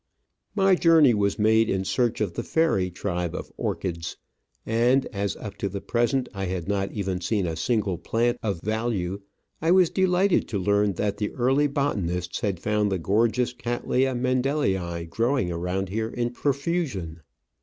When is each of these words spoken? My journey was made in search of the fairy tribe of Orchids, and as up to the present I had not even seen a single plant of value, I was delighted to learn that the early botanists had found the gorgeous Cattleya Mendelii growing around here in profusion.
My 0.55 0.73
journey 0.73 1.13
was 1.13 1.37
made 1.37 1.69
in 1.69 1.85
search 1.85 2.21
of 2.21 2.33
the 2.33 2.41
fairy 2.41 2.89
tribe 2.89 3.35
of 3.35 3.51
Orchids, 3.55 4.17
and 4.65 5.05
as 5.13 5.35
up 5.35 5.57
to 5.57 5.69
the 5.69 5.79
present 5.79 6.27
I 6.33 6.45
had 6.45 6.67
not 6.67 6.91
even 6.91 7.21
seen 7.21 7.45
a 7.45 7.55
single 7.55 7.99
plant 7.99 8.39
of 8.41 8.61
value, 8.63 9.21
I 9.61 9.69
was 9.69 9.91
delighted 9.91 10.47
to 10.47 10.57
learn 10.57 10.93
that 10.93 11.17
the 11.17 11.31
early 11.35 11.67
botanists 11.67 12.39
had 12.39 12.59
found 12.59 12.91
the 12.91 12.97
gorgeous 12.97 13.53
Cattleya 13.53 14.15
Mendelii 14.15 15.07
growing 15.07 15.51
around 15.51 15.89
here 15.89 16.09
in 16.09 16.31
profusion. 16.31 17.21